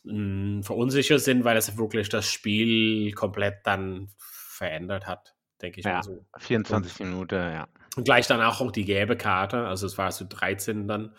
[0.04, 5.86] mh, hm, verunsichert sind, weil es wirklich das Spiel komplett dann verändert hat, denke ich
[5.86, 6.26] ja, mal so.
[6.38, 7.68] 24 Minuten, ja.
[7.96, 11.16] Und gleich danach auch die gelbe Karte, also es war so 13 dann.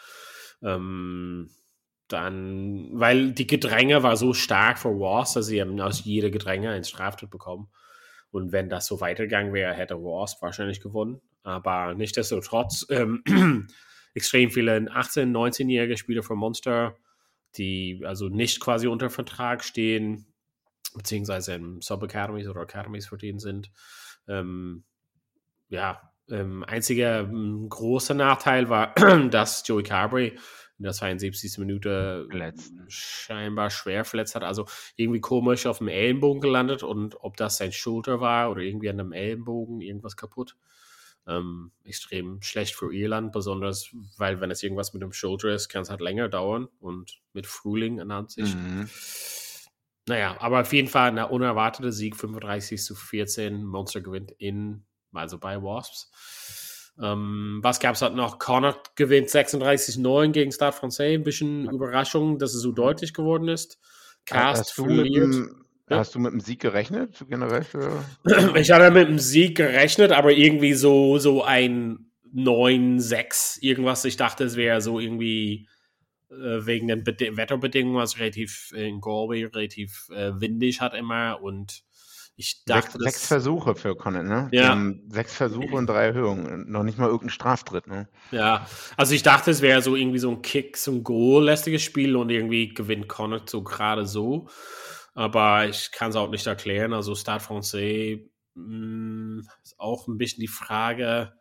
[0.63, 1.51] Ähm,
[2.09, 6.71] dann, weil die Gedränge war so stark für Wars, dass sie haben aus jeder Gedränge
[6.71, 7.69] ein Straftat bekommen.
[8.31, 11.21] Und wenn das so weitergegangen wäre, hätte Wars wahrscheinlich gewonnen.
[11.43, 13.23] Aber nichtsdestotrotz, ähm,
[14.15, 16.97] extrem viele 18-, 19-jährige Spieler von Monster,
[17.57, 20.27] die also nicht quasi unter Vertrag stehen,
[20.95, 23.71] beziehungsweise in Sub-Academies oder Academies für den sind.
[24.29, 24.85] Ähm,
[25.69, 28.95] ja, ähm, einziger ähm, großer Nachteil war,
[29.31, 30.39] dass Joey Carberry
[30.79, 31.59] in der 72.
[31.59, 32.73] Minute Verletzt.
[32.89, 34.45] scheinbar schwer verletzt hat.
[34.45, 38.91] Also irgendwie komisch auf dem Ellenbogen gelandet und ob das sein Schulter war oder irgendwie
[38.91, 40.57] an dem Ellenbogen irgendwas kaputt.
[41.29, 45.83] Ähm, extrem schlecht für Irland, besonders weil, wenn es irgendwas mit dem Schulter ist, kann
[45.83, 48.55] es halt länger dauern und mit Frühling an Ansicht.
[48.55, 48.89] Mhm.
[50.09, 53.65] Naja, aber auf jeden Fall ein unerwarteter Sieg, 35 zu 14.
[53.65, 56.93] Monster gewinnt in, also bei Wasps.
[57.03, 58.39] Ähm, was gab es halt noch?
[58.39, 61.15] Connor gewinnt 36-9 gegen Stade Francais.
[61.15, 63.79] Ein bisschen Überraschung, dass es so deutlich geworden ist.
[64.25, 65.99] Cast Hast du, mit dem, Ja.
[65.99, 68.03] hast du mit dem Sieg gerechnet, generell für.
[68.57, 74.05] Ich hatte mit dem Sieg gerechnet, aber irgendwie so, so ein 9-6 irgendwas.
[74.05, 75.69] Ich dachte, es wäre so irgendwie
[76.31, 81.83] äh, wegen den Bede Wetterbedingungen, was relativ in Galway relativ äh, windig hat immer und
[82.37, 84.49] ich dachte, Sechs, sechs Versuche für Connor, ne?
[84.53, 84.79] Ja.
[85.09, 86.71] Sechs Versuche und drei Erhöhungen.
[86.71, 88.09] Noch nicht mal irgendein Straftritt, ne?
[88.31, 92.15] ja, also ich dachte, es wäre so irgendwie so ein Kick, so ein Goal-lästiges Spiel
[92.17, 94.49] und irgendwie gewinnt Connacht so gerade so.
[95.15, 96.93] Aber ich kann es auch nicht erklären.
[96.93, 98.19] Also Stade Francais
[98.55, 101.33] mh, ist auch ein bisschen die Frage,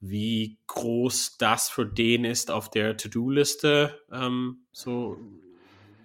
[0.00, 5.18] wie groß das für den ist auf der To-Do-Liste, ähm, so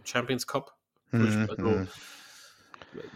[0.04, 0.74] Champions Cup.
[1.12, 1.88] Mhm, Also, mhm.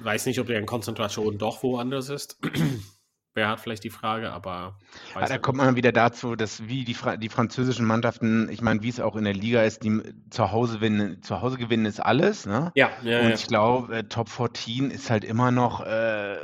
[0.01, 2.39] Weiß nicht, ob der in Konzentration doch woanders ist.
[3.36, 4.77] Wer hat vielleicht die Frage, aber
[5.15, 8.62] Ja, weiß da kommt man wieder dazu, dass wie die, Fra die französischen Mannschaften, ich
[8.62, 11.86] meine, wie es auch in der Liga ist, die zu Hause gewinnen, zu Hause gewinnen
[11.86, 12.71] ist alles, ne?
[12.75, 13.33] Ja, ja, Und ja.
[13.33, 16.36] ich glaube, äh, Top 14 ist halt immer noch äh,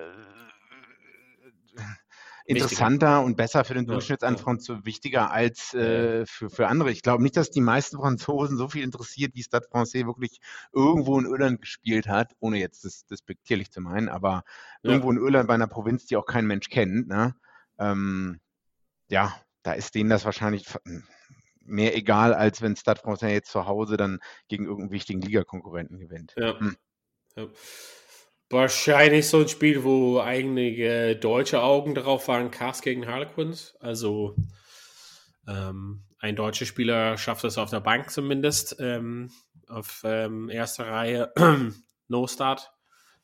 [2.50, 6.92] interessanter und besser für den Ja, Durchschnittsanfranzo wichtiger als äh, für, für andere.
[6.92, 10.40] Ich glaube nicht, dass die meisten Franzosen so viel interessiert, wie Stade Francais wirklich
[10.72, 14.44] irgendwo in Irland gespielt hat, ohne jetzt das despektierlich zu meinen, aber
[14.84, 14.92] Ja.
[14.92, 17.08] irgendwo in Irland bei einer Provinz, die auch kein Mensch kennt.
[17.08, 17.36] Ne?
[17.78, 18.40] Ähm,
[19.10, 20.80] ja, da ist denen das wahrscheinlich f-
[21.62, 26.34] mehr egal, als wenn Stade Francais jetzt zu Hause dann gegen irgendeinen wichtigen Ligakonkurrenten gewinnt.
[26.38, 26.60] Ja.
[26.60, 26.78] Hm.
[27.36, 27.48] ja.
[28.50, 33.76] Wahrscheinlich so ein Spiel, wo einige deutsche Augen drauf waren, Cast gegen Harlequins.
[33.80, 34.36] Also
[35.48, 38.78] ähm, ein deutscher Spieler schafft es auf der Bank zumindest.
[38.80, 39.30] Ähm,
[39.68, 41.32] auf ähm, erster Reihe
[42.08, 42.72] No Start.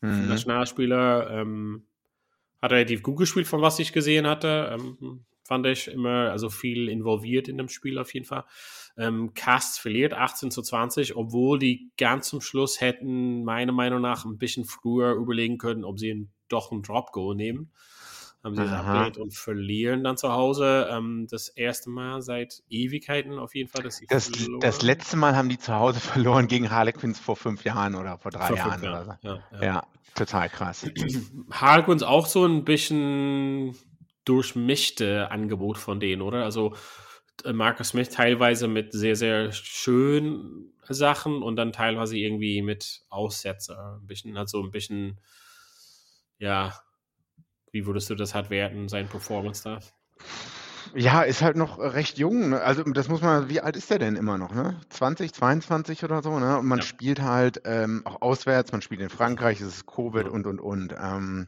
[0.01, 0.29] Mhm.
[0.29, 1.31] Nationalspieler.
[1.31, 1.87] Ähm,
[2.61, 4.77] hat relativ gut gespielt, von was ich gesehen hatte.
[4.77, 8.43] Ähm, fand ich immer, also viel involviert in dem Spiel auf jeden Fall.
[8.97, 14.25] Ähm, Cast verliert 18 zu 20, obwohl die ganz zum Schluss hätten meiner Meinung nach
[14.25, 17.71] ein bisschen früher überlegen können, ob sie doch einen Drop-Goal nehmen.
[18.43, 20.87] Haben sie es abgelehnt und verlieren dann zu Hause.
[20.91, 25.17] Ähm, das erste Mal seit Ewigkeiten auf jeden Fall, dass sie Das, verloren das letzte
[25.17, 28.55] Mal haben die zu Hause verloren gegen Harlequins vor fünf Jahren oder vor drei vor
[28.55, 28.83] Jahren.
[28.83, 29.17] Jahren.
[29.23, 29.63] Ja, ja.
[29.63, 30.87] Ja, total krass.
[31.51, 33.75] Harlequins auch so ein bisschen
[34.25, 36.43] durchmischte Angebot von denen, oder?
[36.43, 36.75] Also
[37.51, 43.99] Marcus Smith teilweise mit sehr, sehr schönen Sachen und dann teilweise irgendwie mit Aussetzer.
[44.01, 45.19] Ein bisschen, also ein bisschen,
[46.39, 46.73] ja,
[47.71, 49.79] wie würdest du das halt werten, sein Performance da?
[50.93, 52.51] Ja, ist halt noch recht jung.
[52.51, 52.61] Ne?
[52.61, 54.53] Also das muss man, wie alt ist der denn immer noch?
[54.53, 54.79] Ne?
[54.89, 56.39] 20, 22 oder so.
[56.39, 56.57] Ne?
[56.59, 56.85] Und man Ja.
[56.85, 60.31] spielt halt ähm, auch auswärts, man spielt in Frankreich, es ist Covid Ja.
[60.31, 60.95] und, und, und.
[60.97, 61.47] Ähm,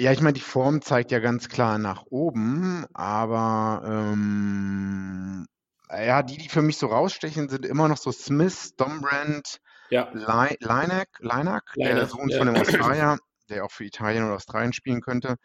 [0.00, 5.46] ja, ich meine, die Form zeigt ja ganz klar nach oben, aber ähm,
[5.90, 9.58] ja, die, die für mich so rausstechen, sind immer noch so Smith, Dombrand,
[9.90, 12.38] Ja, Li- Linek, Linak, der Linak, Sohn ja.
[12.38, 13.18] von dem Australier,
[13.50, 15.36] der auch für Italien oder Australien spielen könnte.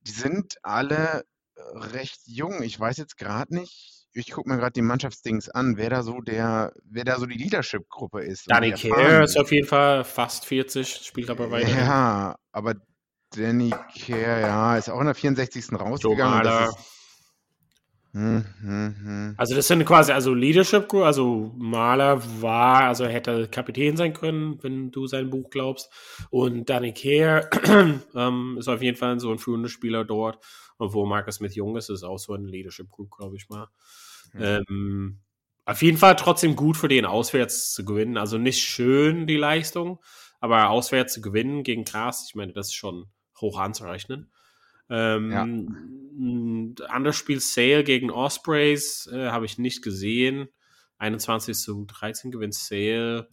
[0.00, 1.22] Die sind alle
[1.54, 2.62] äh, recht jung.
[2.64, 6.20] Ich weiß jetzt gerade nicht, ich gucke mir gerade die Mannschaftsdings an, wer da so
[6.20, 8.50] der, wer da so die Leadership-Gruppe ist.
[8.50, 11.68] Danny Kerr ist auf jeden Fall fast 40, spielt aber weiter.
[11.68, 12.74] Ja, aber
[13.36, 15.70] Danny Kerr, ja, ist auch in der 64.
[15.70, 16.44] Joe rausgegangen.
[16.44, 16.92] das ist,
[18.14, 19.34] hm, hm, hm.
[19.38, 24.62] Also das sind quasi also Leadership Group, also Maler war, also hätte Kapitän sein können,
[24.62, 25.90] wenn du sein Buch glaubst.
[26.28, 27.48] Und Danny Kerr
[28.14, 30.44] ähm, ist auf jeden Fall so ein führender Spieler dort.
[30.76, 33.68] Und wo Marcus Smith jung ist, ist auch so ein Leadership Group, glaube ich mal.
[34.38, 35.20] Ähm,
[35.64, 38.18] auf jeden Fall trotzdem gut für den auswärts zu gewinnen.
[38.18, 40.00] Also nicht schön die Leistung,
[40.40, 43.06] aber auswärts zu gewinnen gegen Gras, ich meine, das ist schon
[43.42, 44.32] hoch anzurechnen.
[44.88, 45.42] Ähm, Ja.
[45.44, 50.48] ein Anderes Spiel Sale gegen Ospreys äh, habe ich nicht gesehen.
[50.98, 53.28] 21 zu 13 gewinnt Sale.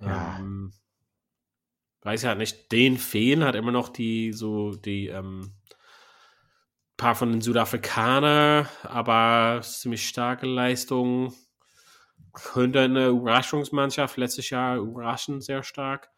[0.00, 0.38] Ja.
[0.38, 0.72] Ähm,
[2.02, 5.52] weiß ja nicht, den fehlen hat immer noch die so die ähm,
[6.96, 11.34] paar von den Südafrikaner, aber ziemlich starke Leistung.
[12.32, 16.10] Könnte eine Überraschungsmannschaft letztes Jahr überraschen, sehr stark.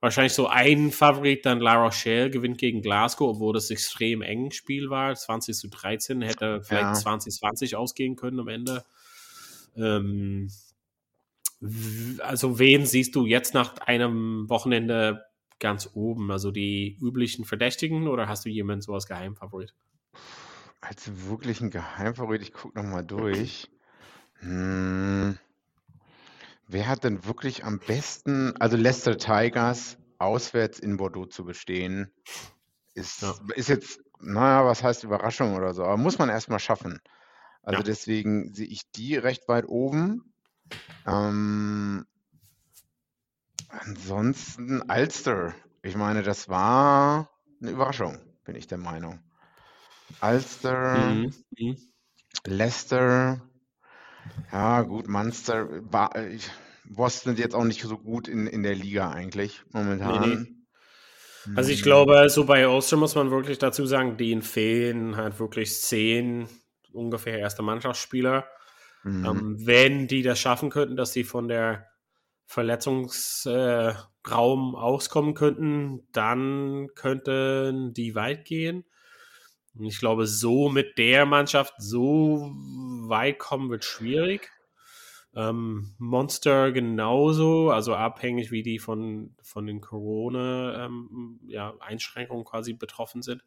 [0.00, 4.90] Wahrscheinlich so ein Favorit, dann La Rochelle gewinnt gegen Glasgow, obwohl das extrem eng Spiel
[4.90, 5.14] war.
[5.14, 6.94] 20 zu 13, hätte vielleicht Ja.
[6.94, 8.84] 2020 ausgehen können am Ende.
[9.76, 10.50] Ähm,
[12.20, 15.24] also wen siehst du jetzt nach einem Wochenende
[15.58, 16.30] ganz oben?
[16.30, 19.74] Also die üblichen Verdächtigen oder hast du jemanden so als Geheimfavorit?
[20.80, 23.70] Als wirklichen Geheimfavorit, ich gucke nochmal durch.
[24.40, 25.38] Hm.
[26.66, 32.10] Wer hat denn wirklich am besten, also Leicester Tigers auswärts in Bordeaux zu bestehen,
[32.94, 33.34] ist, Ja.
[33.54, 37.00] ist jetzt, naja, was heißt Überraschung oder so, aber muss man erstmal schaffen.
[37.62, 37.84] Also Ja.
[37.84, 40.32] deswegen sehe ich die recht weit oben.
[41.06, 42.06] Ähm,
[43.68, 45.54] ansonsten Ulster.
[45.82, 49.20] Ich meine, das war eine Überraschung, bin ich der Meinung.
[50.22, 50.94] Ulster.
[50.94, 51.34] Mhm.
[51.58, 51.76] Mhm.
[52.46, 53.40] Leicester,
[54.52, 56.50] ja gut, Munster, war, ich,
[56.84, 60.48] Wasps sind jetzt auch nicht so gut in, in der Liga eigentlich momentan.
[61.54, 65.38] Also ich Hm, glaube, so bei Ulster muss man wirklich dazu sagen, denen fehlen halt
[65.38, 66.48] wirklich zehn
[66.92, 68.46] ungefähr erste Mannschaftsspieler.
[69.04, 71.88] hm, Ähm, wenn die das schaffen könnten, dass sie von der
[72.46, 73.96] Verletzungsraum
[74.74, 78.84] äh, auskommen könnten, dann könnten die weit gehen.
[79.76, 82.52] Und ich glaube, so mit der Mannschaft so
[83.08, 84.50] weit kommen wird schwierig.
[85.36, 93.22] Ähm, Monster genauso, also abhängig, wie die von, von den Corona-Einschränkungen ja, Einschränkungen quasi betroffen
[93.22, 93.42] sind.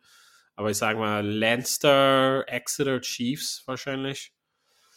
[0.56, 4.34] Aber ich sage mal, Lanster, Exeter, Chiefs wahrscheinlich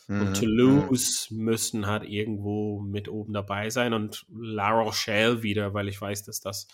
[0.06, 0.34] hm, und.
[0.34, 6.24] Toulouse müssen halt irgendwo mit oben dabei sein und La Rochelle wieder, weil ich weiß,
[6.24, 6.66] dass das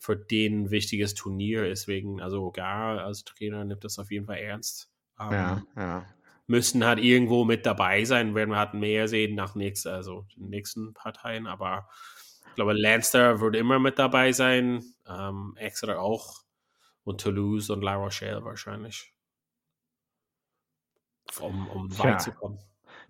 [0.00, 1.86] für den ein wichtiges Turnier ist.
[1.86, 4.90] Wegen, also Gar als Trainer nimmt das auf jeden Fall ernst.
[5.20, 6.06] Ähm, Ja, ja.
[6.46, 10.48] Müssen halt irgendwo mit dabei sein, werden wir halt mehr sehen nach nächst, also den
[10.48, 11.46] nächsten Parteien.
[11.46, 11.88] Aber
[12.48, 16.42] ich glaube, Lanster wird immer mit dabei sein, ähm, Exeter auch
[17.04, 19.14] und Toulouse und La Rochelle wahrscheinlich.
[21.40, 22.58] Um, um weit zu kommen.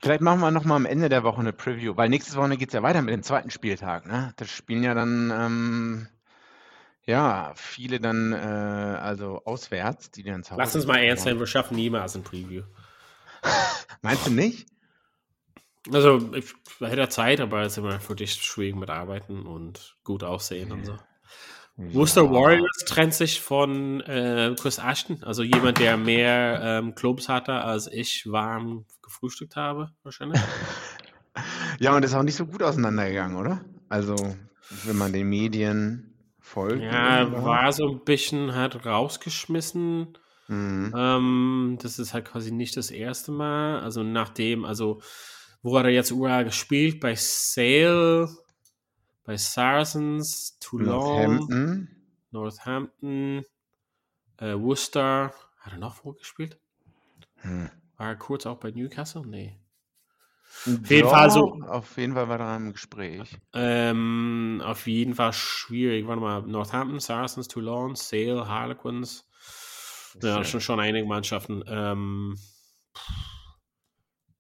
[0.03, 2.74] Vielleicht machen wir nochmal am Ende der Woche eine Preview, weil nächste Woche geht es
[2.74, 4.07] ja weiter mit dem zweiten Spieltag.
[4.07, 4.35] Ne?
[4.37, 6.09] Das spielen ja dann, ähm,
[7.11, 11.40] ja, viele dann, äh, also auswärts, die dann zu Lass Hause uns mal ernst sein,
[11.40, 12.62] wir schaffen niemals ein Preview.
[14.03, 14.68] Meinst du nicht?
[15.92, 20.23] Also, ich hätte Zeit, aber es ist immer für dich schwierig mit Arbeiten und gut
[20.23, 20.96] aussehen und so.
[21.77, 22.31] Worcester Ja.
[22.31, 27.88] Warriors trennt sich von äh, Chris Ashton, also jemand, der mehr ähm, Clubs hatte, als
[27.88, 30.40] ich warm gefrühstückt habe, wahrscheinlich.
[31.79, 33.64] Ja, und ist auch nicht so gut auseinandergegangen, oder?
[33.88, 34.16] Also,
[34.85, 36.10] wenn man den Medien
[36.50, 36.82] folgt.
[36.82, 37.44] ja, oder?
[37.44, 40.18] war so ein bisschen halt rausgeschmissen.
[40.48, 40.94] Mhm.
[40.96, 43.80] Ähm, das ist halt quasi nicht das erste Mal.
[43.80, 45.00] Also nachdem, also
[45.62, 47.00] wo hat er jetzt überall gespielt?
[47.00, 48.28] Bei Sale,
[49.24, 51.88] bei Saracens, Toulon, Northampton.
[52.30, 53.44] Northampton,
[54.38, 55.32] äh, Worcester.
[55.60, 56.58] Hat er noch wo gespielt?
[57.36, 57.70] Hm.
[57.96, 59.26] War er kurz auch bei Newcastle?
[59.26, 59.56] Nee.
[60.66, 63.38] Auf jeden Fall so- Auf jeden Fall war da im Gespräch.
[63.54, 66.06] Ähm, auf jeden Fall schwierig.
[66.06, 69.26] Warte mal, Northampton, Saracens, Toulon, Sale, Harlequins.
[70.22, 71.62] Ja, schon, schon einige Mannschaften.
[71.68, 72.36] Ähm,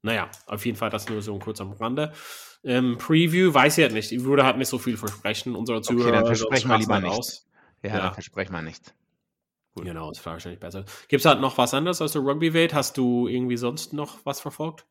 [0.02, 2.12] naja, auf jeden Fall das nur so kurz am Rande.
[2.64, 4.12] Ähm, Preview weiß ich halt nicht.
[4.12, 5.54] Ich würde halt nicht so viel versprechen.
[5.54, 7.18] Unsere Zuhörer Okay, dann versprechen wir lieber halt nichts.
[7.18, 7.46] aus.
[7.82, 8.12] Ja, Ja.
[8.12, 8.94] versprechen wir nichts.
[9.74, 9.84] Gut.
[9.84, 10.84] Genau, ist wahrscheinlich besser.
[11.08, 12.74] Gibt es halt noch was anderes aus der Rugby-Welt?
[12.74, 14.84] Hast du irgendwie sonst noch was verfolgt?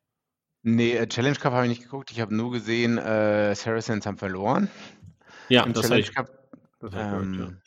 [0.62, 2.10] Nee, äh, Challenge Cup habe ich nicht geguckt.
[2.10, 4.68] Ich habe nur gesehen, äh, Saracens haben verloren
[5.48, 6.28] Ja, im das Challenge ich, Cup.
[6.80, 7.44] das ich gehört, ja.
[7.44, 7.60] Ähm,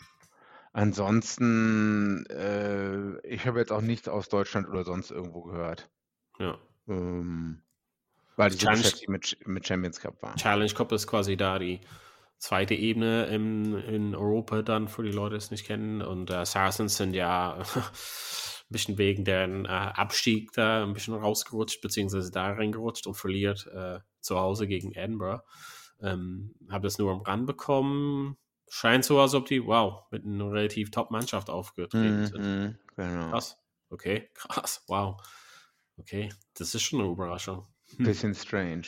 [0.73, 5.89] ansonsten, äh, ich habe jetzt auch nichts aus Deutschland oder sonst irgendwo gehört.
[6.39, 6.57] ja.
[6.87, 7.61] Ähm,
[8.35, 10.35] weil so Challenge- mit, mit Champions Cup war.
[10.35, 11.81] Challenge Cup ist quasi da die
[12.37, 16.01] zweite Ebene im, in Europa dann, für die Leute, die es nicht kennen.
[16.01, 17.63] Und äh, Saracens sind ja
[18.73, 23.99] bisschen wegen deren äh, Abstieg da ein bisschen rausgerutscht, beziehungsweise da reingerutscht und verliert äh,
[24.19, 25.43] zu Hause gegen Edinburgh.
[26.01, 28.37] Ähm, Habe das nur am Rand bekommen.
[28.69, 32.41] Scheint so, als ob die, wow, mit einer relativ Top-Mannschaft aufgetreten sind.
[32.41, 33.29] Mhm, genau.
[33.29, 33.57] Krass.
[33.89, 35.21] Okay, krass, wow.
[35.97, 37.67] Okay, das ist schon eine Überraschung.
[37.95, 38.05] Hm.
[38.05, 38.87] Bisschen strange.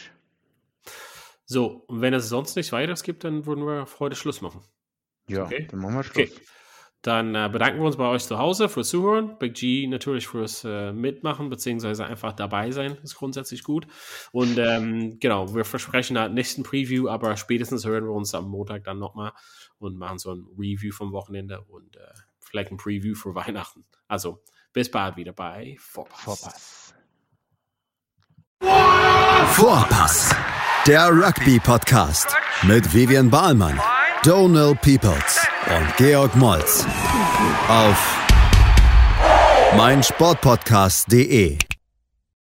[1.46, 4.62] So, und wenn es sonst nichts weiteres gibt, dann würden wir auf heute Schluss machen.
[5.30, 5.68] Ja, okay?
[5.70, 6.32] dann machen wir Okay.
[7.06, 9.38] Dann äh, bedanken wir uns bei euch zu Hause fürs Zuhören.
[9.38, 13.86] Big G natürlich fürs äh, Mitmachen, beziehungsweise einfach dabei sein, ist grundsätzlich gut.
[14.32, 18.86] Und ähm, genau, wir versprechen halt nächsten Preview, aber spätestens hören wir uns am Montag
[18.86, 19.34] dann nochmal
[19.78, 22.00] und machen so ein Review vom Wochenende und äh,
[22.40, 23.86] vielleicht ein Preview für Weihnachten.
[24.08, 24.42] Also,
[24.74, 26.22] bis bald wieder bei Vorpass.
[26.22, 26.96] Vorpass.
[29.54, 30.36] Vorpass,
[30.88, 33.80] der Rugby-Podcast mit Vivian Bahlmann,
[34.24, 36.86] Donald Peoples und Georg Moltz
[37.68, 38.18] auf
[39.76, 41.65] meinsportpodcast.de.